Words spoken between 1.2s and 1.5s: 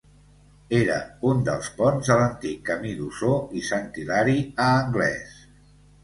un